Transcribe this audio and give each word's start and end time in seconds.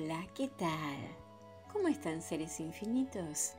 Hola, 0.00 0.28
¿qué 0.32 0.46
tal? 0.46 0.96
¿Cómo 1.72 1.88
están 1.88 2.22
seres 2.22 2.60
infinitos? 2.60 3.54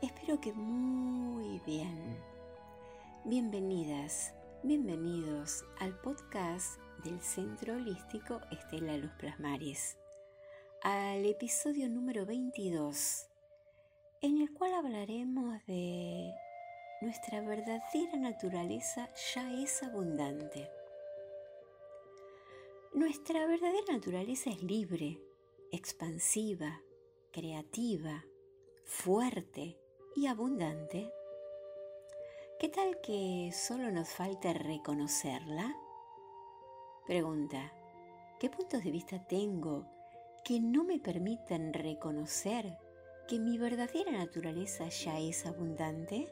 Espero 0.00 0.40
que 0.40 0.52
muy 0.52 1.58
bien. 1.66 2.16
Bienvenidas, 3.24 4.32
bienvenidos 4.62 5.64
al 5.80 5.98
podcast 5.98 6.78
del 7.02 7.20
Centro 7.20 7.74
Holístico 7.74 8.40
Estela 8.52 8.96
Luz 8.96 9.10
Plasmaris, 9.18 9.98
al 10.84 11.26
episodio 11.26 11.88
número 11.88 12.24
22, 12.24 13.26
en 14.20 14.42
el 14.42 14.52
cual 14.52 14.74
hablaremos 14.74 15.58
de 15.66 16.32
nuestra 17.00 17.40
verdadera 17.40 18.16
naturaleza 18.16 19.10
ya 19.34 19.52
es 19.60 19.82
abundante. 19.82 20.70
Nuestra 22.92 23.44
verdadera 23.48 23.94
naturaleza 23.94 24.50
es 24.50 24.62
libre, 24.62 25.18
expansiva, 25.74 26.80
creativa, 27.32 28.24
fuerte 28.84 29.76
y 30.14 30.26
abundante. 30.26 31.12
¿Qué 32.60 32.68
tal 32.68 33.00
que 33.00 33.50
solo 33.52 33.90
nos 33.90 34.08
falta 34.08 34.52
reconocerla? 34.52 35.74
Pregunta, 37.06 37.72
¿qué 38.38 38.48
puntos 38.48 38.84
de 38.84 38.92
vista 38.92 39.26
tengo 39.26 39.86
que 40.44 40.60
no 40.60 40.84
me 40.84 41.00
permitan 41.00 41.72
reconocer 41.72 42.78
que 43.26 43.40
mi 43.40 43.58
verdadera 43.58 44.12
naturaleza 44.12 44.88
ya 44.88 45.18
es 45.18 45.44
abundante? 45.44 46.28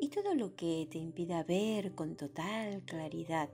Y 0.00 0.08
todo 0.08 0.34
lo 0.34 0.56
que 0.56 0.88
te 0.90 0.98
impida 0.98 1.44
ver 1.44 1.94
con 1.94 2.16
total 2.16 2.82
claridad 2.84 3.48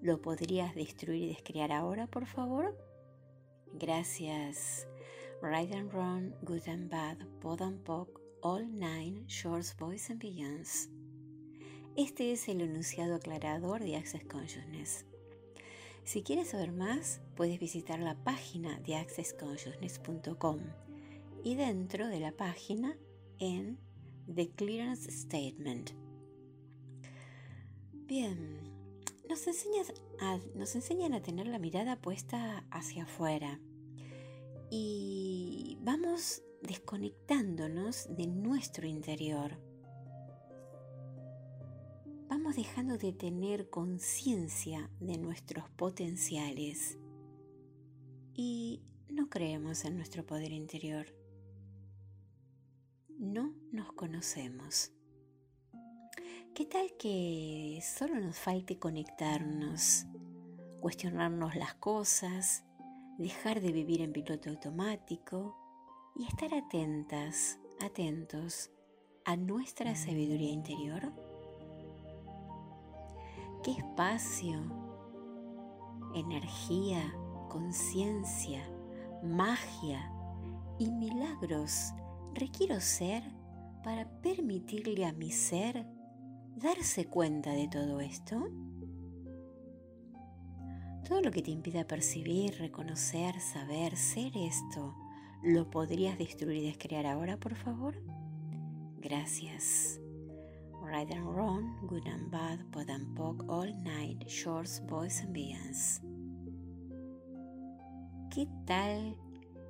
¿Lo 0.00 0.22
podrías 0.22 0.76
destruir 0.76 1.24
y 1.24 1.28
descrear 1.28 1.72
ahora, 1.72 2.06
por 2.06 2.26
favor? 2.26 2.76
Gracias. 3.74 4.86
Right 5.40 5.72
and 5.72 5.92
Wrong, 5.92 6.32
Good 6.44 6.68
and 6.68 6.90
Bad, 6.90 7.18
Pod 7.40 7.62
and 7.62 7.84
Poc, 7.84 8.08
All 8.42 8.66
Nine, 8.66 9.24
Shorts, 9.28 9.76
Boys 9.76 10.10
and 10.10 10.20
Beyonds. 10.20 10.88
Este 11.96 12.32
es 12.32 12.48
el 12.48 12.60
enunciado 12.60 13.16
aclarador 13.16 13.82
de 13.82 13.96
Access 13.96 14.24
Consciousness. 14.24 15.04
Si 16.04 16.22
quieres 16.22 16.48
saber 16.48 16.72
más, 16.72 17.20
puedes 17.36 17.60
visitar 17.60 18.00
la 18.00 18.14
página 18.14 18.78
de 18.80 18.96
accessconsciousness.com 18.96 20.60
y 21.44 21.54
dentro 21.54 22.08
de 22.08 22.20
la 22.20 22.32
página 22.32 22.96
en 23.38 23.78
The 24.34 24.50
Clearance 24.50 25.10
Statement. 25.10 25.90
Bien, 27.92 28.67
nos, 29.28 29.46
nos 30.54 30.74
enseñan 30.74 31.14
a 31.14 31.22
tener 31.22 31.46
la 31.46 31.58
mirada 31.58 32.00
puesta 32.00 32.64
hacia 32.70 33.04
afuera 33.04 33.60
y 34.70 35.78
vamos 35.82 36.42
desconectándonos 36.62 38.08
de 38.14 38.26
nuestro 38.26 38.86
interior. 38.86 39.58
Vamos 42.28 42.56
dejando 42.56 42.98
de 42.98 43.12
tener 43.12 43.70
conciencia 43.70 44.90
de 45.00 45.18
nuestros 45.18 45.68
potenciales 45.70 46.98
y 48.34 48.82
no 49.08 49.28
creemos 49.28 49.84
en 49.84 49.96
nuestro 49.96 50.24
poder 50.26 50.52
interior. 50.52 51.06
No 53.18 53.54
nos 53.72 53.92
conocemos. 53.92 54.92
¿Qué 56.54 56.66
tal 56.66 56.92
que 56.98 57.80
solo 57.82 58.20
nos 58.20 58.38
falte 58.38 58.78
conectarnos, 58.78 60.06
cuestionarnos 60.80 61.54
las 61.54 61.74
cosas, 61.74 62.64
dejar 63.18 63.60
de 63.60 63.72
vivir 63.72 64.00
en 64.00 64.12
piloto 64.12 64.50
automático 64.50 65.56
y 66.16 66.24
estar 66.24 66.52
atentas, 66.54 67.58
atentos 67.80 68.70
a 69.24 69.36
nuestra 69.36 69.94
sabiduría 69.94 70.50
interior? 70.50 71.12
¿Qué 73.62 73.72
espacio, 73.72 74.60
energía, 76.14 77.14
conciencia, 77.48 78.68
magia 79.22 80.12
y 80.78 80.90
milagros 80.90 81.92
requiero 82.34 82.80
ser 82.80 83.22
para 83.82 84.08
permitirle 84.20 85.06
a 85.06 85.12
mi 85.12 85.30
ser 85.30 85.86
darse 86.58 87.06
cuenta 87.06 87.52
de 87.52 87.68
todo 87.68 88.00
esto? 88.00 88.48
Todo 91.06 91.22
lo 91.22 91.30
que 91.30 91.42
te 91.42 91.50
impida 91.50 91.86
percibir, 91.86 92.58
reconocer, 92.58 93.40
saber, 93.40 93.96
ser 93.96 94.36
esto, 94.36 94.94
¿lo 95.42 95.70
podrías 95.70 96.18
destruir 96.18 96.58
y 96.58 96.66
descrear 96.66 97.06
ahora, 97.06 97.38
por 97.38 97.54
favor? 97.54 97.94
Gracias. 98.98 100.00
Right 100.82 101.10
and 101.12 101.26
wrong, 101.26 101.86
good 101.86 102.06
and 102.06 102.30
bad, 102.30 102.58
pod 102.72 102.90
and 102.90 103.14
poke, 103.16 103.44
all 103.48 103.72
night, 103.82 104.26
shorts, 104.26 104.80
boys 104.86 105.20
and 105.20 105.32
beyonds. 105.32 106.00
¿Qué 108.30 108.48
tal 108.66 109.16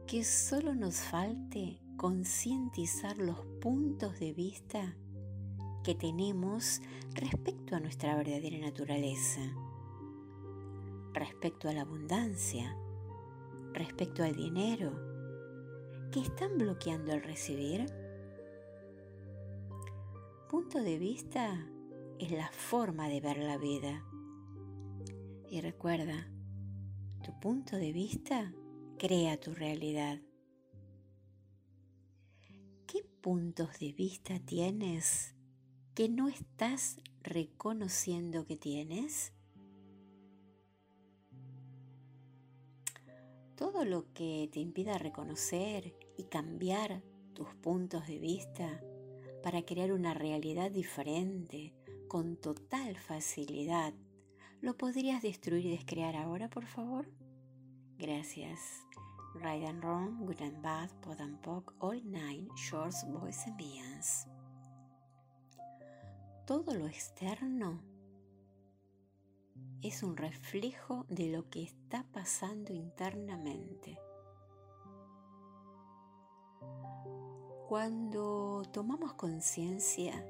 que 0.07 0.25
solo 0.25 0.75
nos 0.75 0.97
falte 0.97 1.81
concientizar 1.97 3.19
los 3.19 3.45
puntos 3.61 4.19
de 4.19 4.33
vista 4.33 4.97
que 5.89 5.95
tenemos 5.95 6.83
respecto 7.15 7.75
a 7.75 7.81
nuestra 7.81 8.15
verdadera 8.15 8.59
naturaleza, 8.59 9.41
respecto 11.15 11.67
a 11.67 11.73
la 11.73 11.81
abundancia, 11.81 12.77
respecto 13.73 14.23
al 14.23 14.37
dinero, 14.37 14.93
que 16.13 16.21
están 16.21 16.59
bloqueando 16.59 17.13
el 17.13 17.23
recibir? 17.23 17.87
Punto 20.51 20.79
de 20.83 20.99
vista 20.99 21.67
es 22.19 22.33
la 22.33 22.53
forma 22.53 23.09
de 23.09 23.23
ver 23.23 23.39
la 23.39 23.57
vida. 23.57 24.05
Y 25.49 25.63
recuerda, 25.63 26.31
tu 27.25 27.33
punto 27.41 27.77
de 27.77 27.93
vista 27.93 28.53
crea 28.99 29.41
tu 29.41 29.55
realidad. 29.55 30.21
¿Qué 32.87 33.03
puntos 33.23 33.79
de 33.79 33.95
vista 33.95 34.39
tienes 34.41 35.35
que 35.99 36.09
no 36.09 36.29
estás 36.29 36.97
reconociendo 37.25 38.47
que 38.47 38.57
tienes? 38.57 39.33
Todo 43.57 43.85
lo 43.85 44.13
que 44.13 44.49
te 44.53 44.61
impida 44.61 44.97
reconocer 44.97 45.97
y 46.17 46.27
cambiar 46.27 47.03
tus 47.33 47.53
puntos 47.57 48.07
de 48.07 48.21
vista 48.21 48.81
para 49.43 49.63
crear 49.63 49.91
una 49.91 50.15
realidad 50.15 50.71
diferente 50.71 51.75
con 52.07 52.37
total 52.37 52.97
facilidad, 52.97 53.93
¿lo 54.61 54.77
podrías 54.77 55.21
destruir 55.21 55.67
y 55.67 55.71
descrear 55.71 56.15
ahora, 56.15 56.49
por 56.49 56.67
favor? 56.67 57.11
Gracias. 57.99 58.61
Right 59.35 59.65
and 59.67 59.83
wrong, 59.83 60.25
good 60.25 60.43
and 60.43 60.63
bad, 60.63 60.91
pod 61.01 61.21
and 61.21 61.41
poke, 61.43 61.75
all 61.81 62.01
nine, 62.05 62.49
shorts, 62.55 63.05
boys 63.05 63.43
and 63.49 63.57
beyonds 63.57 64.28
todo 66.49 66.73
lo 66.73 66.87
externo 66.87 67.79
es 69.83 70.03
un 70.03 70.17
reflejo 70.17 71.05
de 71.11 71.27
lo 71.27 71.51
que 71.51 71.63
está 71.63 72.07
pasando 72.11 72.73
internamente. 72.73 73.99
Cuando 77.69 78.63
tomamos 78.73 79.13
conciencia 79.13 80.25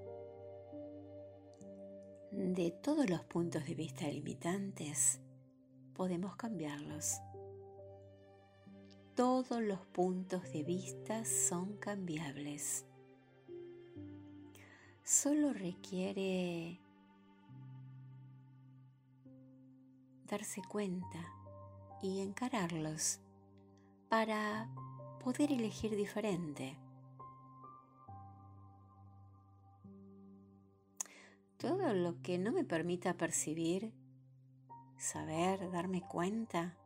de 2.32 2.72
todos 2.82 3.08
los 3.08 3.22
puntos 3.22 3.64
de 3.64 3.76
vista 3.76 4.08
limitantes, 4.08 5.20
podemos 5.94 6.34
cambiarlos. 6.34 7.20
Todos 9.14 9.62
los 9.62 9.86
puntos 9.86 10.52
de 10.52 10.64
vista 10.64 11.24
son 11.24 11.76
cambiables 11.76 12.87
solo 15.08 15.54
requiere 15.54 16.78
darse 20.26 20.60
cuenta 20.60 21.24
y 22.02 22.20
encararlos 22.20 23.18
para 24.10 24.68
poder 25.24 25.50
elegir 25.50 25.96
diferente. 25.96 26.76
Todo 31.56 31.94
lo 31.94 32.20
que 32.20 32.36
no 32.36 32.52
me 32.52 32.64
permita 32.64 33.14
percibir, 33.14 33.94
saber, 34.98 35.70
darme 35.70 36.02
cuenta, 36.02 36.76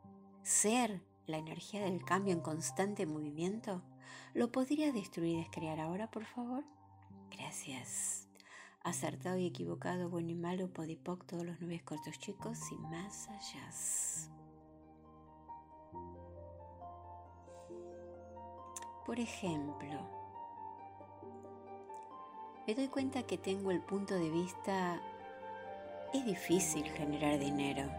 ser 0.45 1.03
la 1.27 1.39
energía 1.39 1.83
del 1.83 2.05
cambio 2.05 2.35
en 2.35 2.41
constante 2.41 3.05
movimiento, 3.05 3.83
¿lo 4.33 4.53
podría 4.53 4.93
destruir 4.93 5.39
y 5.39 5.41
descrear 5.41 5.81
ahora, 5.81 6.09
por 6.09 6.25
favor? 6.25 6.63
Gracias. 7.37 8.27
Acertado 8.85 9.39
y 9.39 9.47
equivocado, 9.47 10.09
bueno 10.09 10.31
y 10.31 10.35
malo, 10.35 10.69
podipoc, 10.73 11.25
todos 11.25 11.45
los 11.45 11.61
nubes 11.61 11.83
cortos 11.83 12.19
chicos 12.19 12.59
y 12.73 12.77
más 12.77 13.29
allá. 13.29 13.71
Por 19.07 19.21
ejemplo, 19.21 20.01
me 22.67 22.75
doy 22.75 22.89
cuenta 22.89 23.25
que 23.25 23.39
tengo 23.39 23.71
el 23.71 23.81
punto 23.81 24.15
de 24.15 24.31
vista, 24.31 25.01
es 26.15 26.25
difícil 26.25 26.85
generar 26.85 27.39
dinero. 27.39 27.91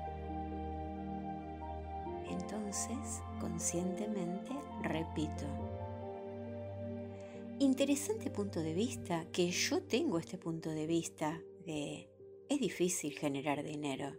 Entonces, 2.29 3.21
conscientemente, 3.39 4.53
repito, 4.81 5.45
interesante 7.63 8.29
punto 8.29 8.61
de 8.61 8.73
vista, 8.73 9.25
que 9.31 9.49
yo 9.49 9.81
tengo 9.83 10.19
este 10.19 10.37
punto 10.37 10.69
de 10.69 10.85
vista 10.85 11.41
de 11.65 12.09
es 12.49 12.59
difícil 12.59 13.17
generar 13.17 13.63
dinero. 13.63 14.15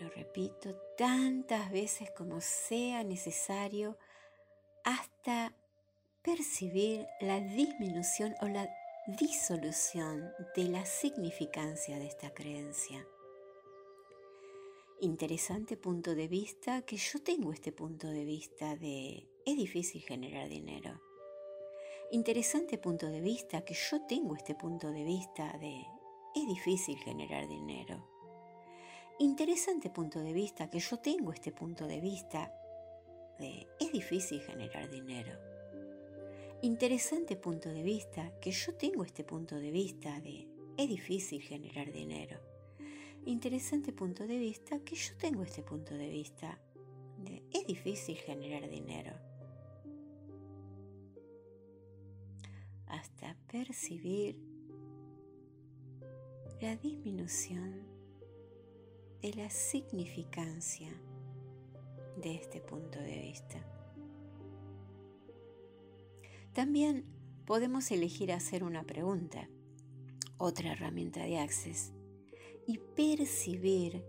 Lo 0.00 0.08
repito 0.10 0.76
tantas 0.96 1.72
veces 1.72 2.10
como 2.16 2.40
sea 2.40 3.02
necesario 3.02 3.98
hasta 4.84 5.56
percibir 6.22 7.06
la 7.20 7.40
disminución 7.40 8.34
o 8.40 8.46
la 8.46 8.68
disolución 9.18 10.30
de 10.54 10.64
la 10.64 10.84
significancia 10.84 11.98
de 11.98 12.06
esta 12.06 12.30
creencia. 12.32 13.04
Interesante 15.00 15.76
punto 15.76 16.16
de 16.16 16.26
vista 16.26 16.82
que 16.82 16.96
yo 16.96 17.22
tengo 17.22 17.52
este 17.52 17.70
punto 17.70 18.08
de 18.08 18.24
vista 18.24 18.74
de 18.74 19.28
es 19.46 19.56
difícil 19.56 20.02
generar 20.02 20.48
dinero. 20.48 21.00
Interesante 22.10 22.78
punto 22.78 23.06
de 23.06 23.20
vista 23.20 23.64
que 23.64 23.74
yo 23.74 24.04
tengo 24.08 24.34
este 24.34 24.56
punto 24.56 24.90
de 24.90 25.04
vista 25.04 25.56
de 25.58 25.86
es 26.34 26.48
difícil 26.48 26.98
generar 26.98 27.46
dinero. 27.46 28.08
Interesante 29.20 29.88
punto 29.88 30.18
de 30.18 30.32
vista 30.32 30.68
que 30.68 30.80
yo 30.80 30.98
tengo 30.98 31.32
este 31.32 31.52
punto 31.52 31.86
de 31.86 32.00
vista 32.00 32.52
de 33.38 33.68
es 33.78 33.92
difícil 33.92 34.40
generar 34.40 34.90
dinero. 34.90 35.38
Interesante 36.62 37.36
punto 37.36 37.68
de 37.68 37.84
vista 37.84 38.32
que 38.40 38.50
yo 38.50 38.74
tengo 38.74 39.04
este 39.04 39.22
punto 39.22 39.60
de 39.60 39.70
vista 39.70 40.18
de 40.18 40.48
es 40.76 40.88
difícil 40.88 41.40
generar 41.40 41.92
dinero. 41.92 42.47
Interesante 43.28 43.92
punto 43.92 44.26
de 44.26 44.38
vista 44.38 44.80
que 44.80 44.96
yo 44.96 45.14
tengo 45.18 45.42
este 45.42 45.62
punto 45.62 45.92
de 45.92 46.08
vista 46.08 46.58
de 47.18 47.42
es 47.52 47.66
difícil 47.66 48.16
generar 48.16 48.70
dinero. 48.70 49.12
hasta 52.86 53.36
percibir 53.52 54.34
la 56.62 56.74
disminución 56.76 57.82
de 59.20 59.34
la 59.34 59.50
significancia 59.50 60.88
de 62.16 62.34
este 62.34 62.62
punto 62.62 62.98
de 62.98 63.20
vista. 63.20 63.58
También 66.54 67.04
podemos 67.44 67.90
elegir 67.90 68.32
hacer 68.32 68.64
una 68.64 68.84
pregunta, 68.84 69.50
otra 70.38 70.72
herramienta 70.72 71.22
de 71.24 71.38
Access, 71.38 71.92
y 72.68 72.76
percibir 72.76 74.04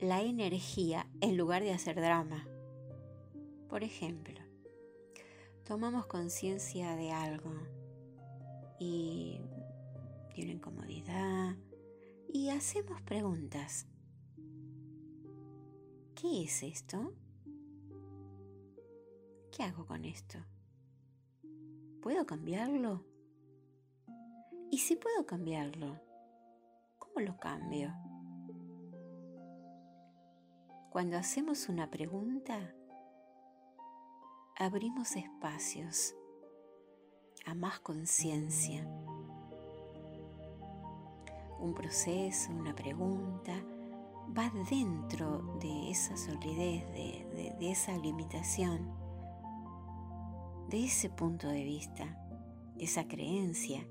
la 0.00 0.20
energía 0.20 1.08
en 1.20 1.36
lugar 1.36 1.62
de 1.62 1.72
hacer 1.72 1.94
drama. 1.94 2.44
Por 3.68 3.84
ejemplo, 3.84 4.34
tomamos 5.62 6.06
conciencia 6.06 6.96
de 6.96 7.12
algo 7.12 7.52
y 8.80 9.40
de 10.34 10.42
una 10.42 10.52
incomodidad 10.52 11.56
y 12.32 12.48
hacemos 12.48 13.00
preguntas. 13.02 13.86
¿Qué 16.16 16.42
es 16.42 16.64
esto? 16.64 17.14
¿Qué 19.52 19.62
hago 19.62 19.86
con 19.86 20.04
esto? 20.04 20.38
¿Puedo 22.02 22.26
cambiarlo? 22.26 23.04
Y 24.72 24.78
si 24.78 24.96
puedo 24.96 25.24
cambiarlo, 25.26 26.03
¿cómo 27.04 27.26
lo 27.26 27.36
cambio? 27.36 27.94
Cuando 30.90 31.16
hacemos 31.16 31.68
una 31.68 31.90
pregunta, 31.90 32.72
abrimos 34.56 35.16
espacios 35.16 36.14
a 37.46 37.54
más 37.54 37.80
conciencia. 37.80 38.86
Un 41.58 41.74
proceso, 41.74 42.52
una 42.52 42.74
pregunta, 42.74 43.54
va 44.36 44.50
dentro 44.70 45.56
de 45.60 45.90
esa 45.90 46.16
solidez, 46.16 46.86
de, 46.92 47.56
esa 47.60 47.96
limitación, 47.98 48.92
de 50.68 50.84
ese 50.84 51.10
punto 51.10 51.48
de 51.48 51.64
vista, 51.64 52.04
de 52.76 52.84
esa 52.84 53.06
creencia, 53.06 53.86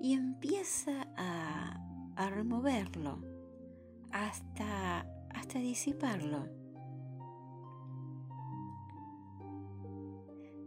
y 0.00 0.14
empieza 0.14 1.08
a, 1.16 1.85
a 2.16 2.30
removerlo 2.30 3.18
hasta, 4.10 5.00
hasta 5.30 5.58
disiparlo. 5.58 6.48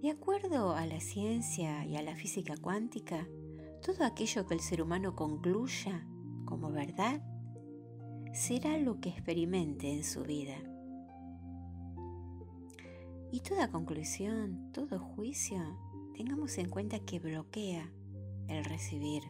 De 0.01 0.11
acuerdo 0.11 0.75
a 0.75 0.85
la 0.85 1.01
ciencia 1.01 1.85
y 1.85 1.97
a 1.97 2.01
la 2.01 2.15
física 2.15 2.55
cuántica, 2.55 3.27
todo 3.85 4.05
aquello 4.05 4.47
que 4.47 4.53
el 4.53 4.61
ser 4.61 4.81
humano 4.81 5.15
concluya 5.15 6.07
como 6.45 6.71
verdad 6.71 7.21
será 8.33 8.77
lo 8.77 9.01
que 9.01 9.09
experimente 9.09 9.91
en 9.91 10.03
su 10.03 10.23
vida. 10.23 10.57
Y 13.31 13.41
toda 13.41 13.69
conclusión, 13.69 14.71
todo 14.71 14.99
juicio, 14.99 15.59
tengamos 16.15 16.57
en 16.57 16.69
cuenta 16.69 16.99
que 16.99 17.19
bloquea 17.19 17.91
el 18.47 18.63
recibir. 18.65 19.23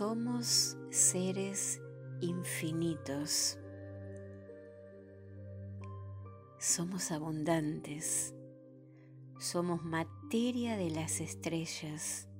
Somos 0.00 0.78
seres 0.88 1.78
infinitos. 2.22 3.58
Somos 6.58 7.10
abundantes. 7.12 8.34
Somos 9.38 9.84
materia 9.84 10.78
de 10.78 10.88
las 10.88 11.20
estrellas. 11.20 12.30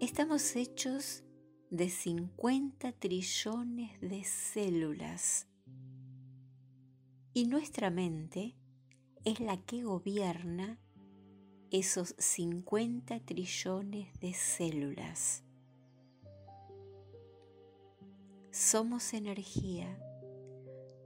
Estamos 0.00 0.56
hechos 0.56 1.22
de 1.70 1.90
50 1.90 2.90
trillones 2.90 4.00
de 4.00 4.24
células. 4.24 5.46
Y 7.34 7.46
nuestra 7.46 7.90
mente 7.90 8.56
es 9.24 9.38
la 9.38 9.64
que 9.64 9.84
gobierna 9.84 10.80
esos 11.70 12.14
50 12.18 13.20
trillones 13.20 14.18
de 14.20 14.34
células. 14.34 15.44
Somos 18.50 19.14
energía. 19.14 19.96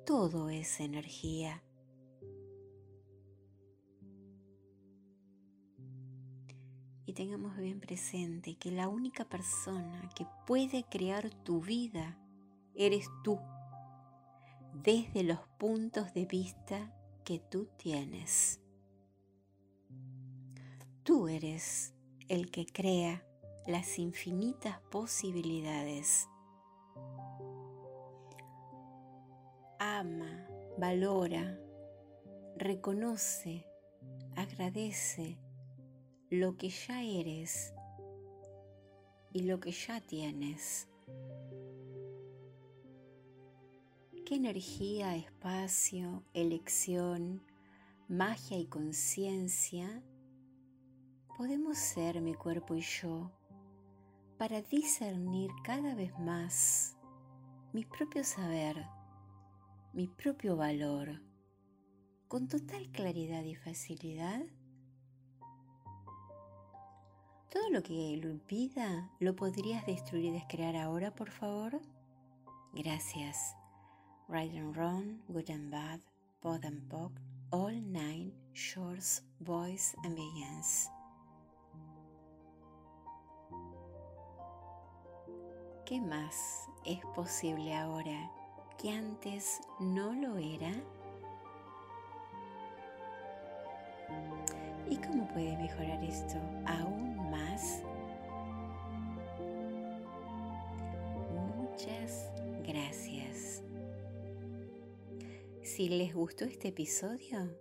Todo 0.07 0.49
es 0.49 0.81
energía. 0.81 1.63
Y 7.07 7.13
tengamos 7.13 7.57
bien 7.59 7.81
presente 7.81 8.57
que 8.57 8.71
la 8.71 8.89
única 8.89 9.27
persona 9.27 10.09
que 10.15 10.27
puede 10.47 10.85
crear 10.85 11.29
tu 11.45 11.61
vida 11.61 12.19
eres 12.75 13.07
tú, 13.23 13.39
desde 14.83 15.23
los 15.23 15.41
puntos 15.59 16.15
de 16.15 16.25
vista 16.25 16.93
que 17.23 17.39
tú 17.39 17.69
tienes. 17.77 18.64
Tú 21.05 21.29
eres 21.29 21.95
el 22.29 22.51
que 22.51 22.67
crea 22.67 23.25
las 23.67 23.99
infinitas 23.99 24.81
posibilidades 24.91 26.29
ama, 29.79 30.49
valora, 30.79 31.59
reconoce, 32.57 33.67
agradece 34.35 35.39
lo 36.31 36.57
que 36.57 36.71
ya 36.71 37.03
eres 37.03 37.75
y 39.33 39.43
lo 39.43 39.61
que 39.61 39.73
ya 39.73 40.01
tienes. 40.01 40.89
¿Qué 44.25 44.37
energía, 44.37 45.17
espacio, 45.17 46.25
elección, 46.33 47.43
magia 48.09 48.59
y 48.59 48.67
conciencia 48.67 50.03
podemos 51.37 51.79
ser 51.79 52.21
mi 52.21 52.35
cuerpo 52.35 52.75
y 52.75 52.81
yo 52.81 53.31
para 54.39 54.63
discernir 54.63 55.51
cada 55.65 55.95
vez 55.95 56.17
más 56.19 56.97
mi 57.73 57.85
propio 57.85 58.23
saber 58.23 58.87
mi 59.93 60.09
propio 60.09 60.57
valor 60.57 61.21
con 62.29 62.49
total 62.49 62.91
claridad 62.91 63.43
y 63.45 63.55
facilidad? 63.55 64.43
Todo 67.51 67.71
lo 67.71 67.83
que 67.83 68.17
lo 68.21 68.29
impida, 68.29 69.09
¿lo 69.21 69.37
podrías 69.37 69.87
destruir 69.87 70.25
y 70.25 70.31
descrear 70.33 70.75
ahora, 70.75 71.15
por 71.15 71.31
favor? 71.31 71.81
Gracias. 72.73 73.55
Right 74.29 74.53
and 74.57 74.75
wrong, 74.77 75.21
good 75.29 75.49
and 75.51 75.71
bad, 75.71 76.01
both 76.43 76.65
and 76.65 76.83
pog, 76.91 77.13
all 77.53 77.73
nine, 77.73 78.33
shorts, 78.53 79.23
boys 79.39 79.95
and 80.03 80.17
begins. 80.17 80.91
¿Qué 85.87 86.01
más 86.01 86.67
es 86.87 87.05
posible 87.15 87.75
ahora 87.75 88.31
que 88.81 88.89
antes 88.89 89.61
no 89.79 90.15
lo 90.15 90.39
era? 90.39 90.73
¿Y 94.89 94.97
cómo 94.97 95.29
puede 95.29 95.55
mejorar 95.59 96.03
esto 96.03 96.37
aún 96.65 97.31
más? 97.31 97.83
Muchas 101.55 102.31
gracias. 102.67 103.63
Si 105.61 105.91
les 105.91 106.15
gustó 106.15 106.47
este 106.47 106.69
episodio, 106.69 107.55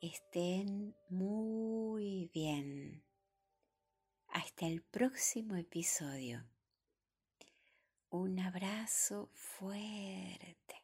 Estén 0.02 0.96
muy 1.10 2.30
bien. 2.34 3.04
Hasta 4.28 4.68
el 4.68 4.84
próximo 4.84 5.56
episodio. 5.56 6.46
Un 8.10 8.40
abrazo 8.40 9.30
fuerte. 9.34 10.83